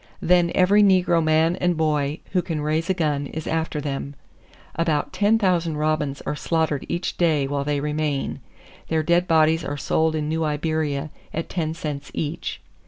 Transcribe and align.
"Then 0.19 0.51
every 0.55 0.81
negro 0.81 1.23
man 1.23 1.55
and 1.57 1.77
boy 1.77 2.21
who 2.31 2.41
can 2.41 2.61
raise 2.61 2.89
a 2.89 2.93
gun 2.95 3.27
is 3.27 3.45
after 3.45 3.79
them. 3.79 4.15
About 4.73 5.13
10,000 5.13 5.77
robins 5.77 6.21
are 6.21 6.35
slaughtered 6.35 6.87
each 6.89 7.17
day 7.17 7.45
while 7.45 7.63
they 7.63 7.79
remain. 7.81 8.39
Their 8.87 9.03
dead 9.03 9.27
bodies 9.27 9.63
are 9.63 9.77
sold 9.77 10.15
in 10.15 10.27
New 10.27 10.43
Iberia 10.43 11.11
at 11.35 11.49
10 11.49 11.75
cents 11.75 12.09
each." 12.15 12.59